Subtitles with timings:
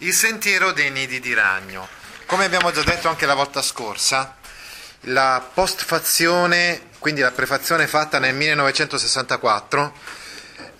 [0.00, 1.88] Il sentiero dei nidi di ragno.
[2.26, 4.36] Come abbiamo già detto anche la volta scorsa,
[5.04, 9.94] la postfazione, quindi la prefazione fatta nel 1964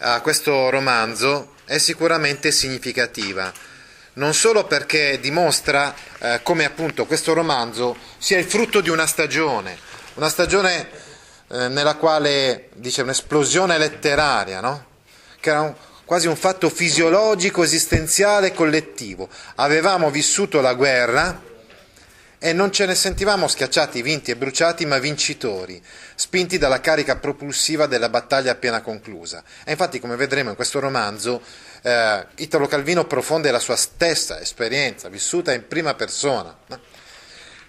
[0.00, 3.50] a questo romanzo è sicuramente significativa.
[4.14, 9.78] Non solo perché dimostra eh, come appunto questo romanzo sia il frutto di una stagione,
[10.14, 10.90] una stagione
[11.48, 14.84] eh, nella quale dice un'esplosione letteraria, no?
[15.40, 15.74] che era un,
[16.06, 19.28] quasi un fatto fisiologico, esistenziale, collettivo.
[19.56, 21.42] Avevamo vissuto la guerra
[22.38, 25.82] e non ce ne sentivamo schiacciati, vinti e bruciati, ma vincitori,
[26.14, 29.42] spinti dalla carica propulsiva della battaglia appena conclusa.
[29.64, 31.42] E infatti, come vedremo in questo romanzo,
[31.82, 36.56] eh, Italo Calvino profonde la sua stessa esperienza, vissuta in prima persona.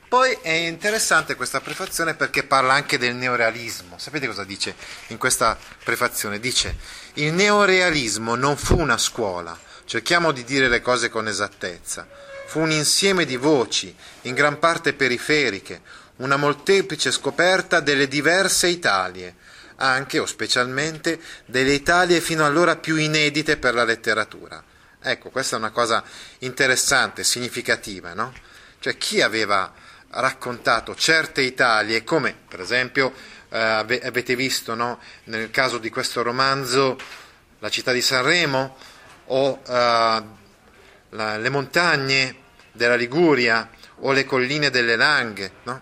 [0.08, 3.98] Poi è interessante questa prefazione perché parla anche del neorealismo.
[3.98, 4.74] Sapete cosa dice
[5.08, 6.40] in questa prefazione?
[6.40, 6.78] Dice
[7.16, 12.08] il neorealismo non fu una scuola, cerchiamo di dire le cose con esattezza,
[12.46, 15.82] fu un insieme di voci, in gran parte periferiche,
[16.18, 19.36] una molteplice scoperta delle diverse Italie,
[19.76, 24.64] anche o specialmente delle Italie fino allora più inedite per la letteratura.
[25.02, 26.02] Ecco, questa è una cosa
[26.40, 28.34] interessante, significativa, no?
[28.80, 29.74] Cioè chi aveva
[30.20, 33.14] raccontato certe Italie, come per esempio
[33.50, 35.00] eh, avete visto no?
[35.26, 36.98] nel caso di questo romanzo
[37.60, 38.76] la città di Sanremo
[39.26, 40.24] o eh,
[41.10, 42.36] la, le montagne
[42.72, 43.70] della Liguria
[44.02, 45.52] o le colline delle Langhe.
[45.64, 45.82] No?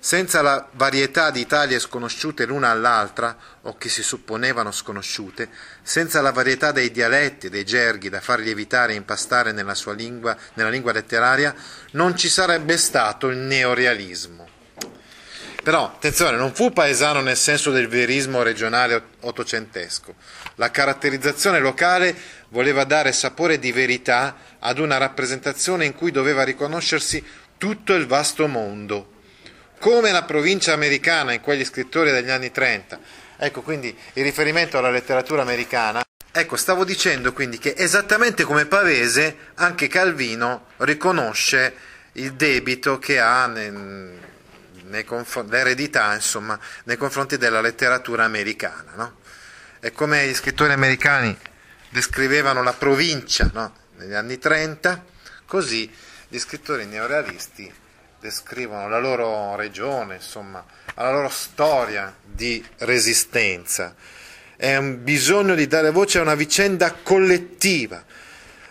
[0.00, 5.48] Senza la varietà di Italie sconosciute l'una all'altra, o che si supponevano sconosciute,
[5.82, 9.94] senza la varietà dei dialetti e dei gerghi da far lievitare e impastare nella sua
[9.94, 11.52] lingua, nella lingua letteraria,
[11.92, 14.48] non ci sarebbe stato il neorealismo.
[15.64, 20.14] Però, attenzione, non fu paesano nel senso del verismo regionale ottocentesco.
[20.54, 22.16] La caratterizzazione locale
[22.50, 27.22] voleva dare sapore di verità ad una rappresentazione in cui doveva riconoscersi
[27.58, 29.16] tutto il vasto mondo
[29.78, 32.98] come la provincia americana in quegli scrittori degli anni 30.
[33.36, 36.02] Ecco quindi il riferimento alla letteratura americana.
[36.30, 41.74] Ecco, stavo dicendo quindi che esattamente come Pavese, anche Calvino riconosce
[42.12, 44.18] il debito che ha nel,
[44.84, 48.92] nei confr- l'eredità insomma, nei confronti della letteratura americana.
[48.94, 49.16] No?
[49.80, 51.36] E come gli scrittori americani
[51.90, 53.74] descrivevano la provincia no?
[53.96, 55.04] negli anni 30,
[55.46, 55.90] così
[56.28, 57.72] gli scrittori neorealisti
[58.20, 60.64] descrivono la loro regione, insomma,
[60.94, 63.94] la loro storia di resistenza.
[64.56, 68.04] È un bisogno di dare voce a una vicenda collettiva.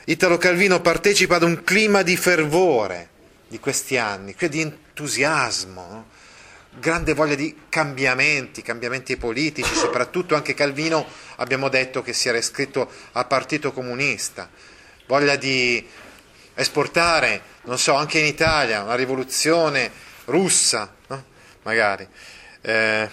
[0.06, 3.10] Italo Calvino partecipa ad un clima di fervore
[3.48, 6.06] di questi anni, di entusiasmo, no?
[6.80, 11.06] grande voglia di cambiamenti, cambiamenti politici, soprattutto anche Calvino
[11.38, 14.50] abbiamo detto che si era iscritto al Partito Comunista,
[15.08, 15.86] voglia di
[16.54, 19.92] esportare, non so, anche in Italia, una rivoluzione
[20.26, 21.24] russa, no?
[21.64, 22.08] magari.
[22.62, 23.10] Eh,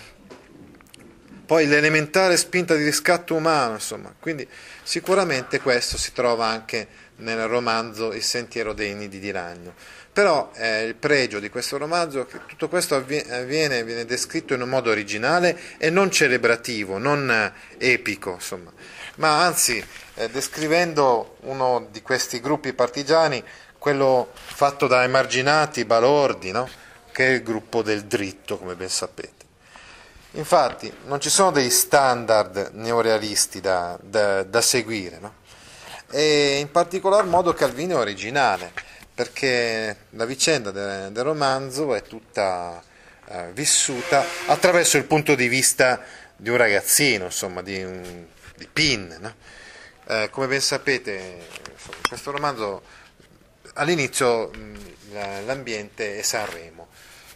[1.44, 4.48] poi l'elementare spinta di riscatto umano, insomma, quindi
[4.82, 9.74] sicuramente questo si trova anche nel romanzo Il sentiero dei nidi di ragno.
[10.12, 14.62] Però eh, il pregio di questo romanzo è che tutto questo avviene, viene descritto in
[14.62, 18.72] un modo originale e non celebrativo, non eh, epico, insomma,
[19.16, 19.84] ma anzi
[20.14, 23.42] eh, descrivendo uno di questi gruppi partigiani,
[23.84, 26.66] quello fatto da emarginati, balordi, no?
[27.12, 29.44] che è il gruppo del dritto, come ben sapete.
[30.30, 35.34] Infatti non ci sono dei standard neorealisti da, da, da seguire, no?
[36.10, 38.72] e in particolar modo Calvino è originale,
[39.14, 42.82] perché la vicenda del, del romanzo è tutta
[43.26, 46.00] eh, vissuta attraverso il punto di vista
[46.34, 48.24] di un ragazzino, insomma, di, un,
[48.56, 49.14] di Pin.
[49.20, 49.34] No?
[50.06, 53.02] Eh, come ben sapete, insomma, questo romanzo
[53.74, 56.88] all'inizio mh, l'ambiente è Sanremo,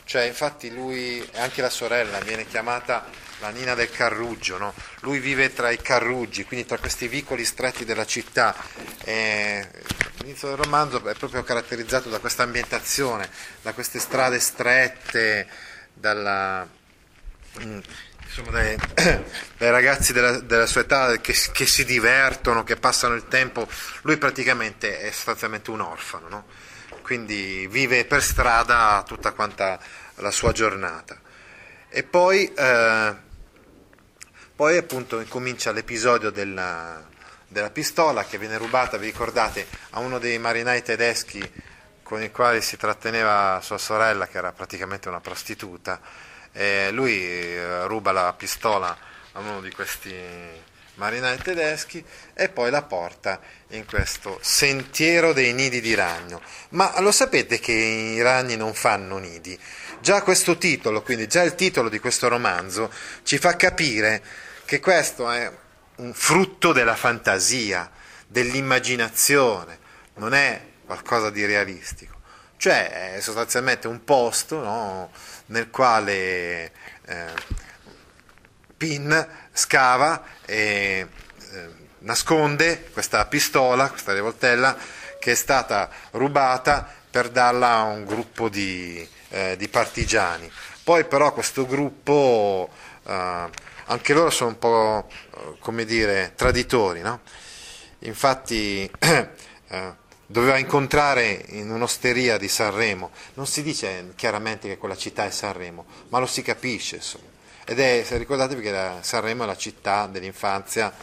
[0.04, 3.06] cioè infatti lui e anche la sorella viene chiamata
[3.40, 4.74] la Nina del Carruggio, no?
[5.00, 8.54] lui vive tra i carruggi, quindi tra questi vicoli stretti della città.
[9.04, 9.68] E
[10.18, 13.28] l'inizio del romanzo è proprio caratterizzato da questa ambientazione,
[13.62, 15.46] da queste strade strette,
[15.92, 16.66] dalla,
[18.28, 18.76] insomma, dai,
[19.58, 23.66] dai ragazzi della, della, sua età che, che, si divertono, che passano il tempo.
[24.02, 26.44] Lui praticamente è sostanzialmente un orfano, no?
[27.02, 29.78] quindi vive per strada tutta quanta
[30.16, 31.18] la sua giornata.
[31.88, 33.14] E poi, eh,
[34.54, 37.02] poi appunto comincia l'episodio della,
[37.46, 41.50] della pistola che viene rubata, vi ricordate, a uno dei marinai tedeschi
[42.02, 46.00] con i quali si tratteneva sua sorella, che era praticamente una prostituta.
[46.58, 48.96] E lui eh, ruba la pistola
[49.30, 50.12] a uno di questi
[50.94, 56.42] marinai tedeschi e poi la porta in questo sentiero dei nidi di ragno.
[56.70, 59.56] Ma lo sapete che i ragni non fanno nidi?
[60.00, 64.20] Già questo titolo, quindi già il titolo di questo romanzo, ci fa capire
[64.64, 65.48] che questo è
[65.98, 67.88] un frutto della fantasia,
[68.26, 69.78] dell'immaginazione,
[70.14, 72.16] non è qualcosa di realistico.
[72.56, 75.12] Cioè è sostanzialmente un posto no,
[75.48, 76.72] nel quale
[77.06, 77.32] eh,
[78.76, 81.06] Pin scava e
[81.52, 81.68] eh,
[82.00, 84.76] nasconde questa pistola, questa rivoltella,
[85.18, 90.50] che è stata rubata per darla a un gruppo di, eh, di partigiani.
[90.84, 92.70] Poi però questo gruppo,
[93.04, 93.50] eh,
[93.86, 97.20] anche loro sono un po', eh, come dire, traditori, no?
[98.00, 99.94] Infatti eh,
[100.30, 103.10] doveva incontrare in un'osteria di Sanremo.
[103.34, 106.96] Non si dice chiaramente che quella città è Sanremo, ma lo si capisce.
[106.96, 107.24] Insomma.
[107.64, 110.94] Ed è, ricordatevi che Sanremo è la città dell'infanzia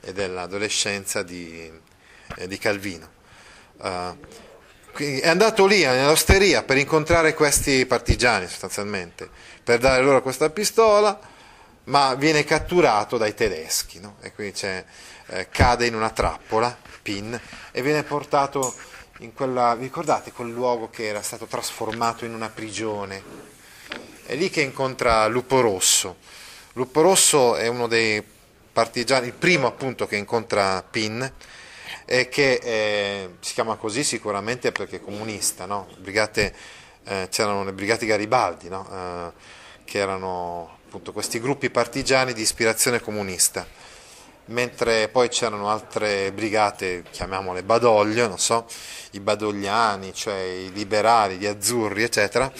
[0.00, 1.70] e dell'adolescenza di,
[2.36, 3.10] eh, di Calvino.
[3.78, 4.16] Uh,
[4.96, 9.28] è andato lì nell'osteria per incontrare questi partigiani sostanzialmente,
[9.64, 11.18] per dare loro questa pistola,
[11.84, 14.16] ma viene catturato dai tedeschi no?
[14.20, 14.58] e quindi
[15.26, 17.38] eh, cade in una trappola Pin
[17.70, 18.74] e viene portato
[19.18, 23.22] in quella, vi ricordate quel luogo che era stato trasformato in una prigione?
[24.26, 26.16] È lì che incontra Lupo Rosso.
[26.72, 28.22] Lupo Rosso è uno dei
[28.72, 31.32] partigiani, il primo appunto che incontra Pin
[32.06, 35.88] e che eh, si chiama così sicuramente perché è comunista, no?
[35.98, 36.54] Brigate,
[37.04, 38.88] eh, c'erano le brigate Garibaldi, no?
[38.90, 39.32] eh,
[39.84, 43.66] che erano appunto questi gruppi partigiani di ispirazione comunista
[44.46, 48.66] mentre poi c'erano altre brigate, chiamiamole Badoglio, non so,
[49.12, 52.52] i badogliani, cioè i liberali, gli azzurri, eccetera,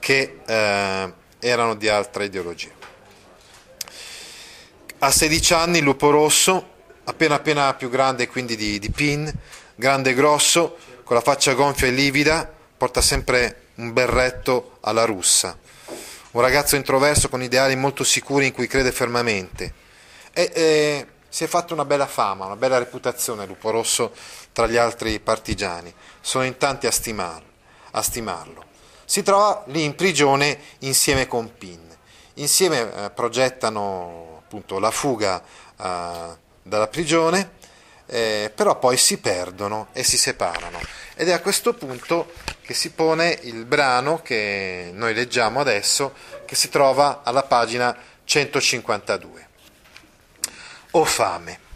[0.00, 2.70] che eh, erano di altra ideologia.
[4.98, 6.70] A 16 anni Lupo Rosso,
[7.04, 9.32] appena appena più grande quindi di, di Pin,
[9.76, 15.56] grande e grosso, con la faccia gonfia e livida, porta sempre un berretto alla russa.
[16.38, 19.74] Un ragazzo introverso con ideali molto sicuri in cui crede fermamente.
[20.32, 24.12] E, e si è fatta una bella fama, una bella reputazione Lupo Rosso
[24.52, 27.48] tra gli altri partigiani, sono in tanti a stimarlo.
[27.90, 28.66] A stimarlo.
[29.04, 31.84] Si trova lì in prigione insieme con Pin.
[32.34, 37.54] Insieme eh, progettano appunto la fuga eh, dalla prigione,
[38.08, 40.80] eh, però poi si perdono e si separano.
[41.14, 42.32] Ed è a questo punto
[42.62, 46.14] che si pone il brano che noi leggiamo adesso,
[46.44, 49.46] che si trova alla pagina 152
[50.92, 51.66] ho fame.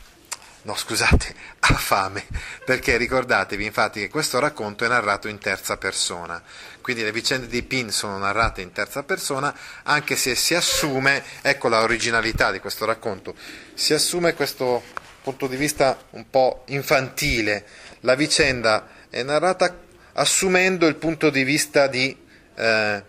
[0.62, 2.24] No, scusate, ha fame,
[2.64, 6.40] perché ricordatevi infatti che questo racconto è narrato in terza persona,
[6.80, 11.68] quindi le vicende di Pin sono narrate in terza persona, anche se si assume, ecco
[11.68, 13.34] la originalità di questo racconto,
[13.74, 14.84] si assume questo
[15.22, 17.64] punto di vista un po' infantile,
[18.00, 19.78] la vicenda è narrata
[20.14, 22.16] assumendo il punto di vista di,
[22.54, 23.02] eh,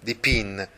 [0.00, 0.68] di Pin,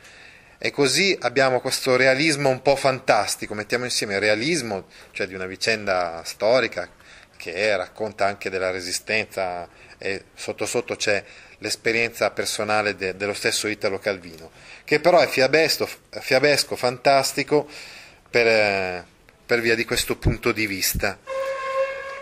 [0.62, 5.46] e così abbiamo questo realismo un po' fantastico, mettiamo insieme il realismo, cioè di una
[5.46, 6.88] vicenda storica
[7.36, 9.66] che racconta anche della resistenza
[9.96, 11.24] e sotto sotto c'è
[11.58, 14.50] l'esperienza personale de, dello stesso Italo Calvino,
[14.84, 17.66] che però è fiabesco, fiabesco fantastico
[18.28, 19.04] per,
[19.50, 21.18] per, via di questo punto di vista.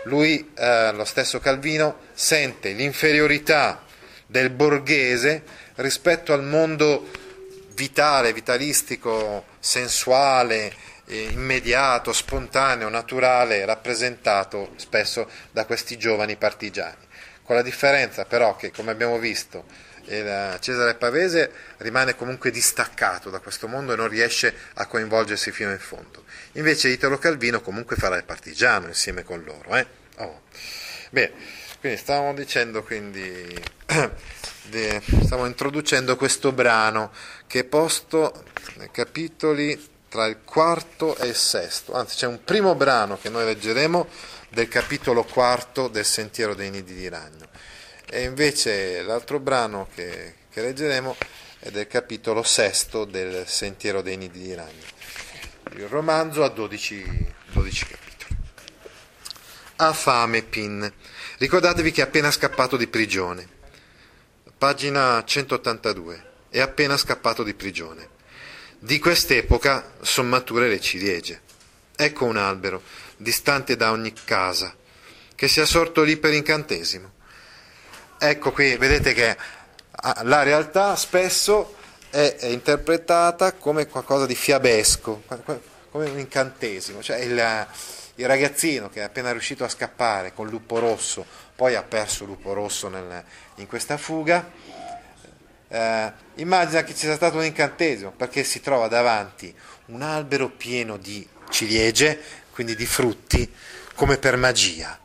[0.05, 3.83] Lui, eh, lo stesso Calvino, sente l'inferiorità
[4.25, 5.43] del borghese
[5.75, 7.07] rispetto al mondo
[7.75, 10.73] vitale, vitalistico, sensuale,
[11.05, 17.05] eh, immediato, spontaneo, naturale, rappresentato spesso da questi giovani partigiani.
[17.43, 19.65] Con la differenza però che, come abbiamo visto,
[20.09, 25.77] Cesare Pavese rimane comunque distaccato da questo mondo e non riesce a coinvolgersi fino in
[25.77, 26.23] fondo.
[26.53, 29.75] Invece Italo Calvino comunque farà il partigiano insieme con loro.
[29.75, 29.85] Eh?
[30.17, 30.41] Oh.
[31.11, 31.31] Bene,
[31.79, 33.55] quindi stavamo dicendo quindi
[35.23, 37.11] stiamo introducendo questo brano
[37.45, 38.45] che è posto
[38.77, 43.45] nei capitoli tra il quarto e il sesto, anzi c'è un primo brano che noi
[43.45, 44.07] leggeremo
[44.49, 47.47] del capitolo quarto del Sentiero dei Nidi di Ragno
[48.11, 51.15] e invece l'altro brano che, che leggeremo
[51.59, 54.97] è del capitolo sesto del Sentiero dei Nidi di Ragno.
[55.73, 58.37] Il romanzo ha 12, 12 capitoli.
[59.77, 60.91] Ha fame Pin.
[61.37, 63.47] Ricordatevi che è appena scappato di prigione.
[64.57, 66.27] Pagina 182.
[66.49, 68.09] È appena scappato di prigione.
[68.79, 71.41] Di quest'epoca sono mature le ciliegie.
[71.95, 72.81] Ecco un albero,
[73.17, 74.75] distante da ogni casa,
[75.35, 77.17] che sia sorto lì per incantesimo.
[78.21, 79.37] Ecco qui, vedete che
[79.91, 81.75] ah, la realtà spesso
[82.09, 85.23] è, interpretata come qualcosa di fiabesco,
[85.89, 87.67] come un incantesimo, cioè il,
[88.15, 92.51] il ragazzino che è appena riuscito a scappare con Lupo Rosso, poi ha perso Lupo
[92.51, 93.23] Rosso nel,
[93.55, 94.51] in questa fuga,
[95.69, 100.97] eh, immagina che ci sia stato un incantesimo perché si trova davanti un albero pieno
[100.97, 102.19] di ciliegie,
[102.51, 103.49] quindi di frutti,
[103.95, 104.99] come per magia.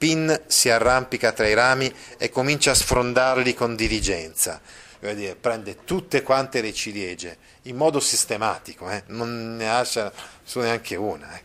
[0.00, 4.58] Pin si arrampica tra i rami e comincia a sfrondarli con diligenza.
[4.98, 9.02] Dire, prende tutte quante le ciliegie in modo sistematico, eh?
[9.08, 10.10] non ne lascia
[10.42, 11.36] su neanche una.
[11.36, 11.42] Eh?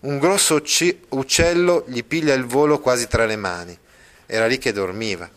[0.00, 3.78] Un grosso uccello gli piglia il volo quasi tra le mani,
[4.24, 5.28] era lì che dormiva.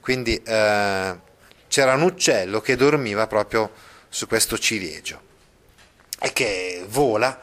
[0.00, 1.16] Quindi eh,
[1.66, 3.72] c'era un uccello che dormiva proprio
[4.10, 5.18] su questo ciliegio
[6.20, 7.40] e che vola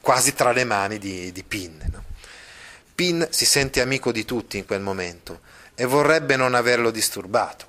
[0.00, 1.80] quasi tra le mani di, di Pin.
[1.92, 2.05] No?
[2.96, 5.40] Pin si sente amico di tutti in quel momento
[5.74, 7.66] e vorrebbe non averlo disturbato.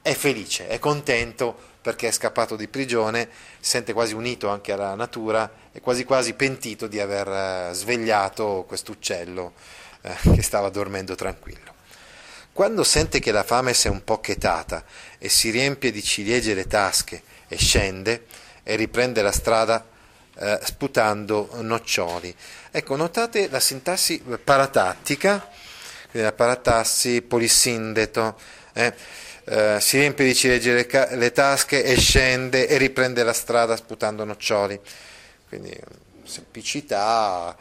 [0.00, 3.28] È felice, è contento perché è scappato di prigione,
[3.58, 8.64] si sente quasi unito anche alla natura e quasi quasi pentito di aver eh, svegliato
[8.68, 9.52] quest'uccello
[10.02, 11.74] eh, che stava dormendo tranquillo.
[12.52, 14.84] Quando sente che la fame si è un po' chetata
[15.18, 18.26] e si riempie di ciliegie le tasche e scende
[18.62, 19.84] e riprende la strada
[20.36, 22.34] eh, sputando noccioli.
[22.70, 25.48] Ecco, notate la sintassi paratattica,
[26.10, 28.38] quindi la paratassi polissindeto,
[28.72, 28.94] eh,
[29.44, 33.76] eh, si riempie di ciliegie le, ca- le, tasche e scende e riprende la strada
[33.76, 34.80] sputando noccioli.
[35.48, 35.78] Quindi
[36.24, 37.56] semplicità,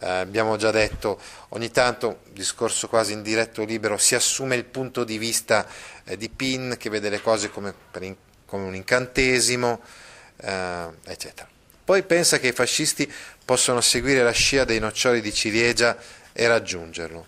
[0.00, 1.20] eh, abbiamo già detto,
[1.50, 5.66] ogni tanto, discorso quasi in diretto libero, si assume il punto di vista
[6.04, 9.80] eh, di Pin che vede le cose come, in- come un incantesimo,
[10.36, 11.57] eh, eccetera.
[11.88, 13.10] Poi pensa che i fascisti
[13.42, 15.96] possono seguire la scia dei noccioli di ciliegia
[16.34, 17.26] e raggiungerlo.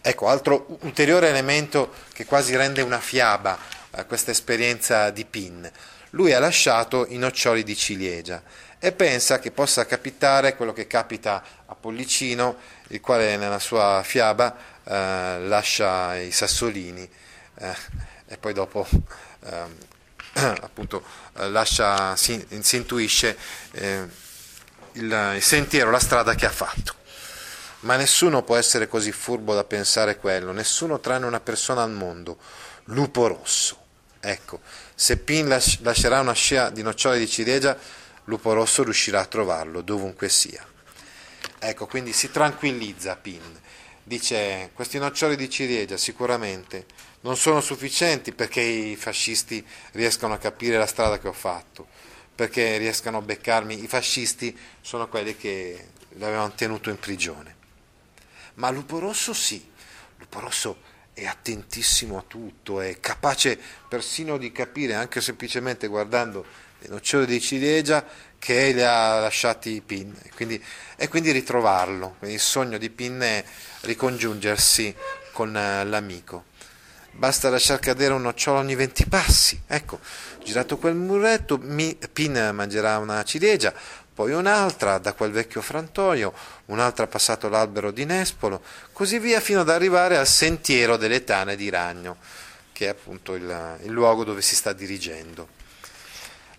[0.00, 3.58] Ecco, altro ulteriore elemento che quasi rende una fiaba
[3.90, 5.68] a questa esperienza di Pin.
[6.10, 8.40] Lui ha lasciato i noccioli di ciliegia
[8.78, 12.58] e pensa che possa capitare quello che capita a Pollicino,
[12.90, 17.10] il quale nella sua fiaba eh, lascia i sassolini
[17.58, 17.74] eh,
[18.28, 18.86] e poi dopo
[19.40, 19.92] eh,
[20.62, 23.36] appunto eh, lascia, si, si intuisce
[23.72, 24.08] eh,
[24.92, 26.94] il, il sentiero, la strada che ha fatto.
[27.80, 32.38] Ma nessuno può essere così furbo da pensare quello, nessuno tranne una persona al mondo,
[32.84, 33.82] Lupo Rosso.
[34.20, 34.60] Ecco,
[34.94, 37.76] se Pin lascerà una scia di nocciole di ciliegia,
[38.24, 40.64] Lupo Rosso riuscirà a trovarlo dovunque sia.
[41.58, 43.60] Ecco, quindi si tranquillizza Pin.
[44.02, 46.86] Dice, questi noccioli di ciliegia sicuramente
[47.24, 51.86] non sono sufficienti perché i fascisti riescano a capire la strada che ho fatto,
[52.34, 53.82] perché riescano a beccarmi.
[53.82, 57.56] I fascisti sono quelli che l'avevano tenuto in prigione.
[58.54, 59.66] Ma Lupo Rosso sì,
[60.18, 66.44] Lupo Rosso è attentissimo a tutto, è capace persino di capire, anche semplicemente guardando
[66.78, 68.04] le nocciole di ciliegia,
[68.38, 70.62] che le ha lasciati Pin quindi,
[70.96, 72.16] e quindi ritrovarlo.
[72.18, 73.42] Quindi il sogno di Pin è
[73.80, 74.94] ricongiungersi
[75.32, 76.52] con eh, l'amico
[77.16, 79.60] basta lasciar cadere un nocciolo ogni 20 passi.
[79.66, 80.00] Ecco,
[80.42, 83.72] girato quel muretto, Pin mangerà una ciliegia,
[84.14, 86.32] poi un'altra da quel vecchio frantoio,
[86.66, 91.68] un'altra passato l'albero di Nespolo, così via fino ad arrivare al sentiero delle tane di
[91.70, 92.18] ragno,
[92.72, 95.62] che è appunto il, il luogo dove si sta dirigendo.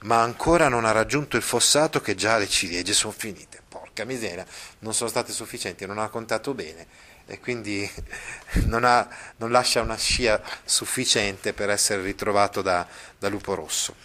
[0.01, 3.61] Ma ancora non ha raggiunto il fossato che già le ciliegie sono finite.
[3.67, 4.45] Porca miseria,
[4.79, 6.85] non sono state sufficienti, non ha contato bene
[7.27, 7.89] e quindi
[8.65, 13.95] non, ha, non, lascia una scia sufficiente per essere ritrovato da, da Lupo Rosso.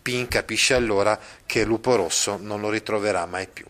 [0.00, 3.66] Pin capisce allora che Lupo Rosso non lo ritroverà mai più.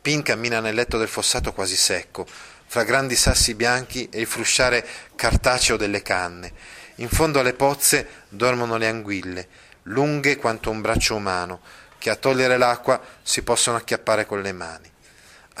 [0.00, 2.26] Pin cammina nel letto del fossato quasi secco,
[2.66, 6.52] fra grandi sassi bianchi e il frusciare cartaceo delle canne.
[6.96, 9.48] In fondo alle pozze dormono le anguille,
[9.84, 11.60] lunghe quanto un braccio umano,
[11.98, 14.90] che a togliere l'acqua si possono acchiappare con le mani.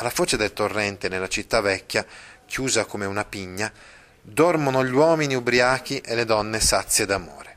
[0.00, 2.06] Alla foce del torrente, nella città vecchia,
[2.46, 3.72] chiusa come una pigna,
[4.22, 7.56] dormono gli uomini ubriachi e le donne sazie d'amore.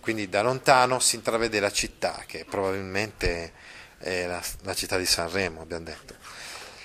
[0.00, 3.52] Quindi da lontano si intravede la città, che probabilmente
[3.98, 6.14] è la, la città di Sanremo, abbiamo detto.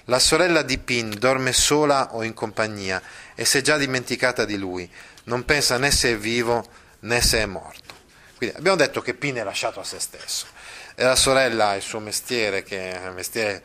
[0.05, 3.01] La sorella di Pin dorme sola o in compagnia
[3.35, 4.91] e si è già dimenticata di lui,
[5.23, 6.67] non pensa né se è vivo
[6.99, 7.93] né se è morto.
[8.35, 10.45] Quindi abbiamo detto che Pin è lasciato a se stesso
[10.93, 13.63] e la sorella il suo mestiere, che è il mestiere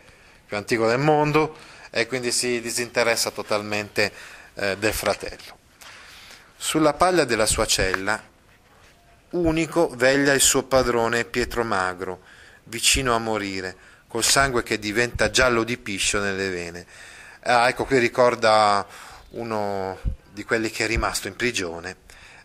[0.51, 1.57] più antico del mondo,
[1.91, 4.13] e quindi si disinteressa totalmente
[4.55, 5.59] eh, del fratello.
[6.57, 8.21] Sulla paglia della sua cella,
[9.31, 12.23] unico veglia il suo padrone Pietro Magro,
[12.65, 13.77] vicino a morire,
[14.09, 16.85] col sangue che diventa giallo di piscio nelle vene.
[17.43, 18.85] Ah, ecco, qui ricorda
[19.31, 20.01] uno
[20.33, 21.99] di quelli che è rimasto in prigione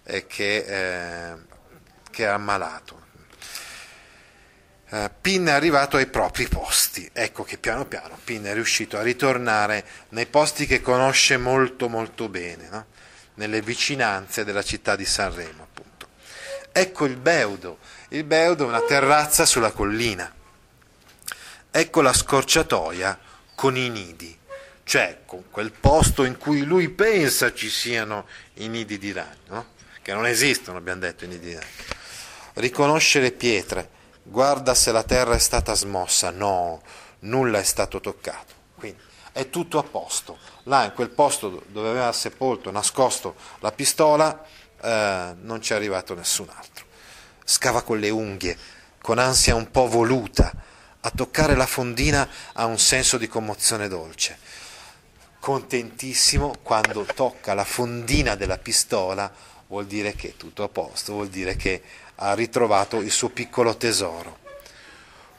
[0.04, 1.36] e che, eh,
[2.12, 3.05] che è ammalato.
[4.88, 9.02] Uh, Pin è arrivato ai propri posti, ecco che piano piano Pin è riuscito a
[9.02, 12.86] ritornare nei posti che conosce molto molto bene, no?
[13.36, 16.08] nelle vicinanze della città di Sanremo appunto.
[16.72, 20.32] Ecco il Beudo, il Beudo è una terrazza sulla collina,
[21.72, 23.20] ecco la scorciatoia
[23.56, 24.38] con i nidi,
[24.84, 29.66] cioè con quel posto in cui lui pensa ci siano i nidi di ragno, no?
[30.04, 31.94] che non esistono abbiamo detto i nidi di ragno.
[32.54, 33.90] Riconosce le pietre,
[34.28, 36.82] guarda se la terra è stata smossa, no,
[37.20, 38.54] nulla è stato toccato.
[38.76, 39.02] Quindi
[39.32, 40.38] è tutto a posto.
[40.64, 44.44] Là, in quel posto dove aveva sepolto, nascosto la pistola,
[44.82, 46.86] eh, non ci è arrivato nessun altro.
[47.44, 48.58] Scava con le unghie,
[49.02, 50.52] con ansia un po' voluta,
[51.02, 54.40] a toccare la fondina ha un senso di commozione dolce.
[55.40, 59.32] Contentissimo quando tocca la fondina della pistola,
[59.68, 61.84] vuol dire che è tutto a posto, vuol dire che
[62.16, 64.40] ha ritrovato il suo piccolo tesoro.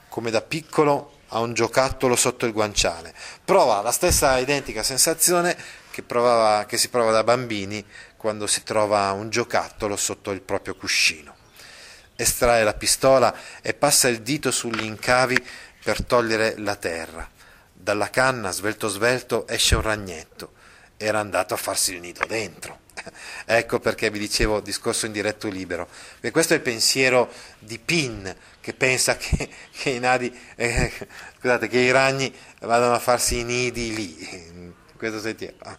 [0.08, 3.14] Come da piccolo ha un giocattolo sotto il guanciale.
[3.44, 5.56] Prova la stessa identica sensazione
[5.90, 7.84] che, provava, che si prova da bambini
[8.16, 11.34] quando si trova un giocattolo sotto il proprio cuscino.
[12.14, 15.36] Estrae la pistola e passa il dito sugli incavi
[15.82, 17.28] per togliere la terra.
[17.72, 20.52] Dalla canna, svelto svelto, esce un ragnetto.
[20.96, 22.84] Era andato a farsi il nido dentro.
[23.44, 25.88] ecco perché vi dicevo discorso in diretto libero.
[26.20, 30.92] E questo è il pensiero di Pin, che pensa che, che, i, nadi, eh,
[31.38, 34.74] scusate, che i ragni vadano a farsi i nidi lì.
[34.96, 35.56] Questo sentiero.
[35.60, 35.78] Ah,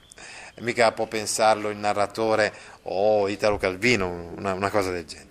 [0.59, 2.53] mica può pensarlo il narratore
[2.83, 5.25] o oh, Italo Calvino, una, una cosa del genere.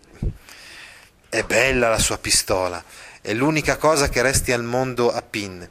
[1.29, 2.83] È bella la sua pistola,
[3.20, 5.68] è l'unica cosa che resti al mondo a Pin.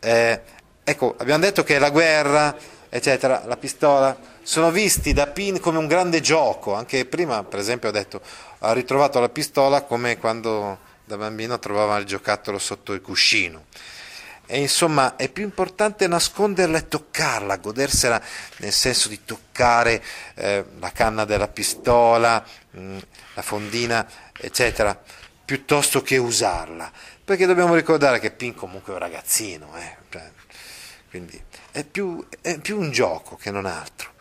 [0.00, 0.40] Eh,
[0.82, 2.56] ecco, abbiamo detto che la guerra,
[2.88, 6.74] eccetera, la pistola, sono visti da Pin come un grande gioco.
[6.74, 8.20] Anche prima, per esempio, ho detto,
[8.58, 13.64] ha ritrovato la pistola come quando da bambino trovava il giocattolo sotto il cuscino.
[14.46, 18.20] E insomma è più importante nasconderla e toccarla, godersela
[18.58, 20.02] nel senso di toccare
[20.34, 22.98] eh, la canna della pistola, mh, mm,
[23.34, 24.06] la fondina,
[24.38, 25.00] eccetera,
[25.42, 26.92] piuttosto che usarla.
[27.24, 30.30] Perché dobbiamo ricordare che Pin comunque è un ragazzino, eh, cioè,
[31.08, 34.13] quindi è più, è più un gioco che non altro.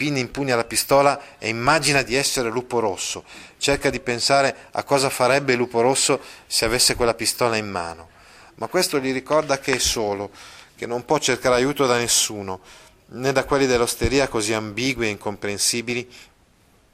[0.00, 3.22] Pin impugna la pistola e immagina di essere Lupo Rosso.
[3.58, 8.08] Cerca di pensare a cosa farebbe Lupo Rosso se avesse quella pistola in mano.
[8.54, 10.30] Ma questo gli ricorda che è solo,
[10.74, 12.60] che non può cercare aiuto da nessuno,
[13.08, 16.10] né da quelli dell'osteria così ambigui e incomprensibili,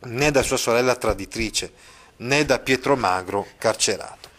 [0.00, 1.72] né da sua sorella traditrice,
[2.16, 4.30] né da Pietro Magro carcerato.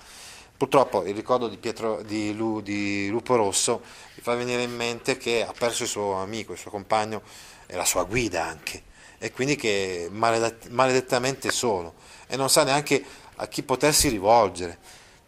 [0.58, 3.82] Purtroppo il ricordo di, Pietro, di, Lu, di Lupo Rosso
[4.16, 7.22] mi fa venire in mente che ha perso il suo amico, il suo compagno,
[7.68, 8.84] è la sua guida anche,
[9.20, 11.94] e quindi che maledettamente solo
[12.28, 13.04] e non sa neanche
[13.36, 14.80] a chi potersi rivolgere.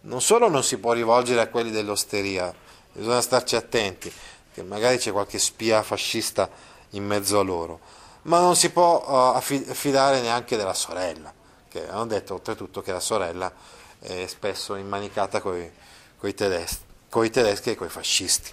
[0.02, 2.54] Non solo non si può rivolgere a quelli dell'osteria,
[2.92, 4.12] bisogna starci attenti,
[4.54, 6.50] che magari c'è qualche spia fascista
[6.92, 7.80] in mezzo a loro,
[8.24, 11.34] ma non si può uh, affidare neanche della sorella,
[11.68, 13.52] che hanno detto oltretutto che la sorella
[14.00, 18.52] è spesso immanicata con i tedeschi, tedeschi e con i fascisti.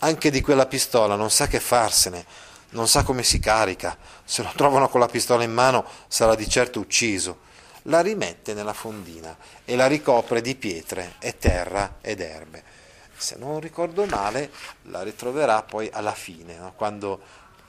[0.00, 2.24] Anche di quella pistola non sa che farsene,
[2.72, 6.48] non sa come si carica, se lo trovano con la pistola in mano sarà di
[6.48, 7.50] certo ucciso.
[7.86, 12.62] La rimette nella fondina e la ricopre di pietre e terra ed erbe.
[13.16, 14.50] Se non ricordo male,
[14.82, 16.72] la ritroverà poi alla fine, no?
[16.74, 17.20] quando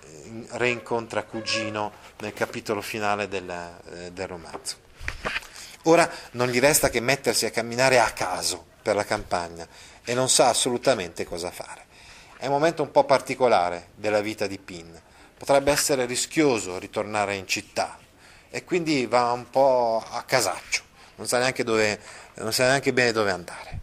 [0.01, 4.77] eh, reincontra Cugino nel capitolo finale del, eh, del romanzo.
[5.83, 9.67] Ora non gli resta che mettersi a camminare a caso per la campagna
[10.03, 11.85] e non sa assolutamente cosa fare.
[12.43, 15.01] È un momento un po' particolare della vita di Pin.
[15.37, 17.97] Potrebbe essere rischioso ritornare in città
[18.49, 20.81] e quindi va un po' a casaccio,
[21.15, 21.97] non sa neanche, dove,
[22.39, 23.79] non sa neanche bene dove andare.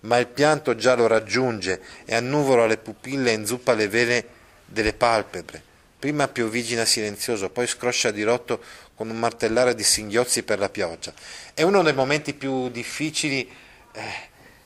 [0.00, 4.28] Ma il pianto già lo raggiunge e annuvola le pupille e inzuppa le vele
[4.64, 5.62] delle palpebre.
[5.96, 8.60] Prima piovigina silenzioso, poi scroscia di rotto
[8.96, 11.12] con un martellare di singhiozzi per la pioggia.
[11.54, 13.48] È uno dei momenti più difficili
[13.92, 14.02] eh,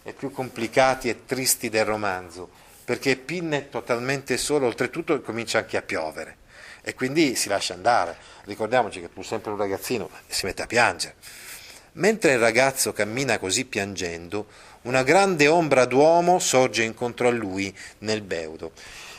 [0.04, 2.60] e più complicati e tristi del romanzo
[2.90, 6.38] perché Pin è totalmente solo, oltretutto comincia anche a piovere.
[6.83, 8.16] e quindi si lascia andare.
[8.46, 11.14] Ricordiamoci che pur sempre un ragazzino si mette a piangere.
[11.92, 14.46] Mentre il ragazzo cammina così piangendo,
[14.83, 18.72] una grande ombra d'uomo sorge incontro a lui nel beudo.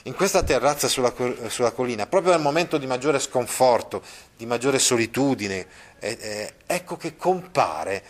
[0.04, 1.14] In questa terrazza sulla,
[1.48, 4.04] sulla collina, proprio nel momento di maggiore sconforto,
[4.36, 5.66] di maggiore solitudine,
[6.00, 8.04] eh, eh, ecco che compare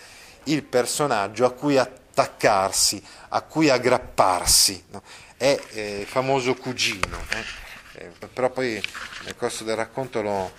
[0.45, 4.85] il personaggio a cui attaccarsi, a cui aggrapparsi.
[4.89, 5.03] No?
[5.41, 7.17] È eh, famoso cugino.
[7.33, 8.03] Eh.
[8.03, 8.79] Eh, però poi
[9.23, 10.51] nel corso del racconto lo,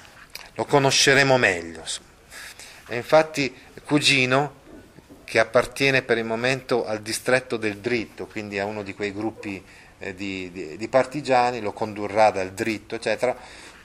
[0.55, 1.85] lo conosceremo meglio.
[2.89, 4.55] E infatti Cugino,
[5.23, 9.65] che appartiene per il momento al distretto del dritto, quindi a uno di quei gruppi
[10.01, 13.37] eh, di, di, di, partigiani, lo condurrà dal dritto, eccetera,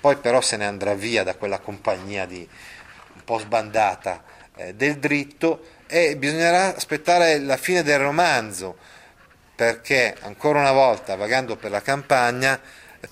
[0.02, 4.24] poi però se ne andrà via da quella compagnia di, un po' sbandata
[4.56, 8.96] eh, del dritto e bisognerà aspettare la fine del romanzo,
[9.58, 12.62] perché ancora una volta, vagando per la campagna,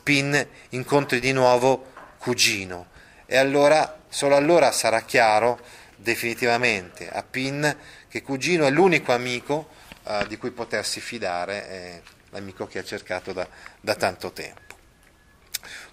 [0.04, 2.94] Pin incontri di nuovo Cugino
[3.26, 5.60] e allora, solo allora sarà chiaro
[5.96, 7.76] definitivamente a Pin
[8.08, 9.70] che Cugino è l'unico amico
[10.04, 13.48] uh, di cui potersi fidare, è l'amico che ha cercato da,
[13.82, 14.76] da tanto tempo.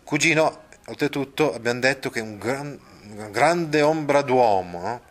[0.05, 2.79] Cugino, oltretutto, abbiamo detto che è un gran,
[3.31, 5.03] grande ombra d'uomo, no?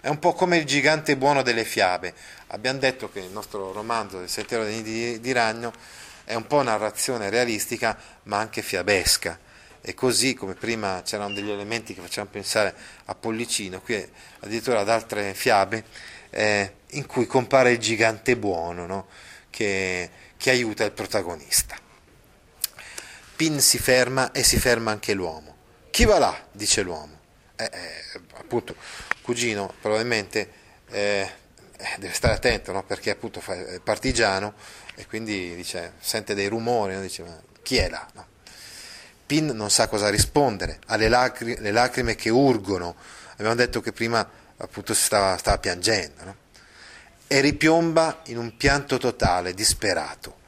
[0.00, 2.14] è un po' come il gigante buono delle fiabe.
[2.52, 5.72] Abbiamo detto che il nostro romanzo, Il sentiero dei nidi di ragno,
[6.24, 9.38] è un po' narrazione realistica, ma anche fiabesca
[9.82, 12.74] e così come prima c'erano degli elementi che facevano pensare
[13.06, 14.06] a Pollicino, qui
[14.40, 15.84] addirittura ad altre fiabe
[16.30, 19.08] eh, in cui compare il gigante buono no?
[19.48, 21.76] che, che aiuta il protagonista.
[23.36, 25.56] Pin si ferma e si ferma anche l'uomo.
[25.90, 26.46] Chi va là?
[26.52, 27.18] dice l'uomo.
[27.56, 28.76] Eh, eh, appunto,
[29.22, 30.52] cugino probabilmente
[30.90, 31.30] eh,
[31.98, 32.82] deve stare attento no?
[32.84, 34.54] perché appunto è partigiano
[34.94, 37.00] e quindi dice, sente dei rumori, no?
[37.00, 38.06] dice ma chi è là?
[38.14, 38.26] No?
[39.26, 42.96] Pin non sa cosa rispondere, ha le, lacri- le lacrime che urgono,
[43.32, 46.34] abbiamo detto che prima appunto stava, stava piangendo,
[47.26, 50.38] e ripiomba in un pianto totale, disperato,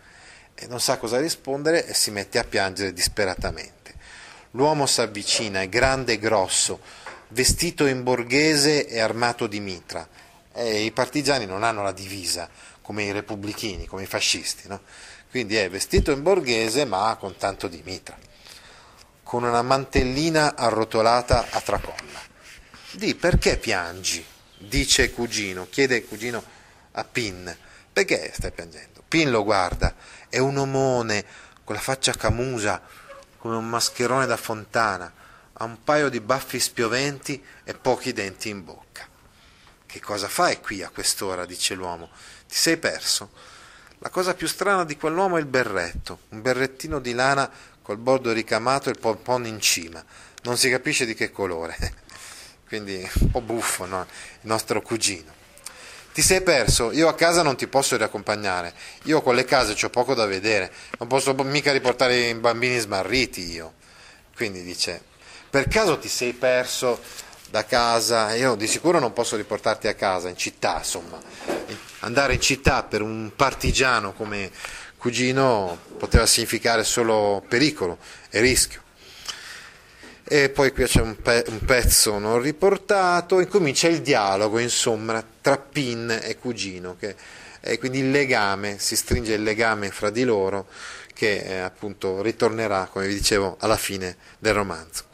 [0.54, 3.94] e non sa cosa rispondere e si mette a piangere disperatamente.
[4.52, 6.80] L'uomo si avvicina, è grande e grosso,
[7.28, 10.06] vestito in borghese e armato di mitra.
[10.54, 12.48] E I partigiani non hanno la divisa
[12.80, 14.80] come i repubblichini, come i fascisti, no?
[15.30, 18.18] quindi è vestito in borghese ma con tanto di mitra
[19.32, 22.20] con una mantellina arrotolata a tracolla.
[22.90, 24.22] Di perché piangi?
[24.58, 26.44] dice cugino, chiede cugino
[26.92, 27.56] a Pin.
[27.90, 29.02] Perché stai piangendo?
[29.08, 29.94] Pin lo guarda,
[30.28, 31.24] è un omone
[31.64, 32.82] con la faccia camusa,
[33.38, 35.10] come un mascherone da fontana,
[35.54, 38.91] ha un paio di baffi spioventi e pochi denti in bocca.
[39.92, 41.44] Che cosa fai qui a quest'ora?
[41.44, 42.08] dice l'uomo.
[42.48, 43.30] Ti sei perso?
[43.98, 47.50] La cosa più strana di quell'uomo è il berretto, un berrettino di lana
[47.82, 50.02] col bordo ricamato e il pompon in cima,
[50.44, 51.76] non si capisce di che colore,
[52.66, 54.06] quindi un po' buffo no?
[54.08, 55.30] il nostro cugino.
[56.14, 59.90] Ti sei perso, io a casa non ti posso riaccompagnare, io con le case ho
[59.90, 63.74] poco da vedere, non posso mica riportare i bambini smarriti io.
[64.34, 65.02] Quindi dice,
[65.50, 66.98] per caso ti sei perso
[67.52, 68.34] da casa?
[68.34, 71.20] Io di sicuro non posso riportarti a casa, in città, insomma.
[71.98, 74.50] Andare in città per un partigiano come
[74.96, 77.98] cugino poteva significare solo pericolo
[78.30, 78.80] e rischio.
[80.24, 85.58] E poi qui c'è un, pe- un pezzo non riportato, incomincia il dialogo insomma tra
[85.58, 87.14] Pin e cugino, che,
[87.60, 90.68] e quindi il legame, si stringe il legame fra di loro
[91.12, 95.10] che eh, appunto ritornerà, come vi dicevo, alla fine del romanzo.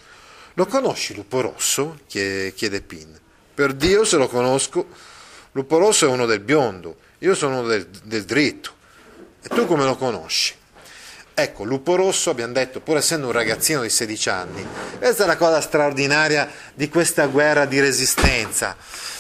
[0.59, 2.01] Lo conosci Lupo Rosso?
[2.09, 3.17] chiede Pin.
[3.55, 4.89] Per Dio se lo conosco,
[5.53, 8.73] Lupo Rosso è uno del biondo, io sono uno del, del dritto.
[9.41, 10.57] E tu come lo conosci?
[11.33, 14.67] Ecco, Lupo Rosso, abbiamo detto, pur essendo un ragazzino di 16 anni,
[14.99, 18.77] questa è la cosa straordinaria di questa guerra di resistenza,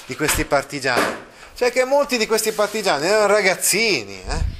[0.07, 1.27] di questi partigiani.
[1.55, 4.58] Cioè che molti di questi partigiani erano ragazzini, eh?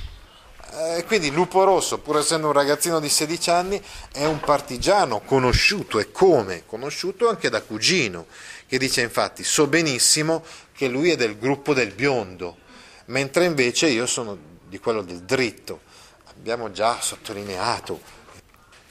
[0.81, 5.99] Eh, quindi Lupo Rosso, pur essendo un ragazzino di 16 anni, è un partigiano conosciuto
[5.99, 8.27] e come conosciuto anche da Cugino,
[8.65, 12.59] che dice infatti so benissimo che lui è del gruppo del biondo,
[13.07, 14.39] mentre invece io sono
[14.69, 15.81] di quello del dritto.
[16.27, 18.01] Abbiamo già sottolineato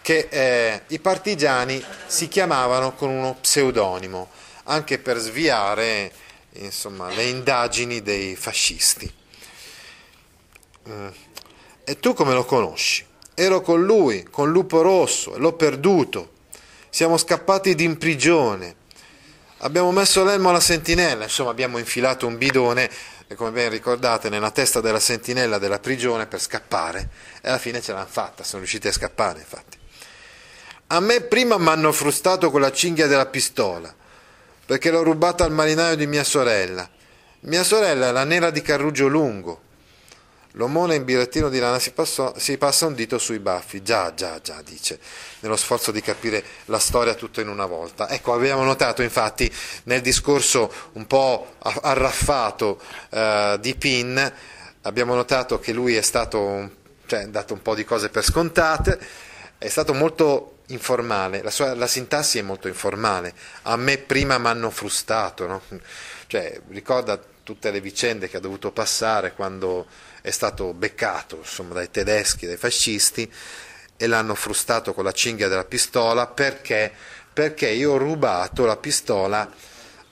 [0.01, 4.29] che eh, i partigiani si chiamavano con uno pseudonimo,
[4.63, 6.11] anche per sviare
[6.51, 9.09] insomma, le indagini dei fascisti.
[10.89, 11.07] Mm.
[11.89, 13.05] E tu come lo conosci?
[13.33, 16.31] Ero con lui, con Lupo Rosso, l'ho perduto.
[16.89, 18.75] Siamo scappati in prigione.
[19.59, 22.91] Abbiamo messo l'elmo alla sentinella, insomma abbiamo infilato un bidone
[23.25, 27.09] e come ben ricordate nella testa della sentinella della prigione per scappare
[27.41, 29.77] e alla fine ce l'hanno fatta, sono riusciti a scappare infatti.
[30.87, 33.95] A me prima mi hanno frustato con la cinghia della pistola,
[34.65, 36.89] perché l'ho rubata al marinaio di mia sorella.
[37.43, 39.61] Mia sorella è la nera di Carrugio Lungo.
[40.57, 43.83] L'omone in birettino di lana si, passò, si, passa un dito sui baffi.
[43.83, 44.99] Già, già, già, dice,
[45.41, 48.09] nello sforzo di capire la storia tutta in una volta.
[48.09, 49.51] Ecco, abbiamo notato infatti
[49.83, 54.33] nel discorso un po' arraffato eh, di Pin,
[54.81, 56.71] abbiamo notato che lui è stato,
[57.05, 58.99] cioè, dato un po' di cose per scontate,
[59.59, 63.33] è stato molto informale, la, sua, la sintassi è molto informale.
[63.63, 65.61] A me prima mi hanno frustato, no?
[66.27, 69.87] cioè, ricorda tutte le vicende che ha dovuto passare quando
[70.21, 73.31] è stato beccato insomma, dai tedeschi, dai fascisti
[73.95, 76.91] e l'hanno frustato con la cinghia della pistola perché,
[77.31, 79.49] perché io ho rubato la pistola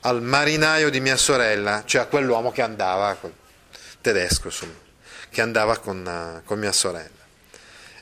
[0.00, 3.16] al marinaio di mia sorella, cioè a quell'uomo che andava,
[4.00, 4.72] tedesco insomma,
[5.28, 7.25] che andava con, con mia sorella.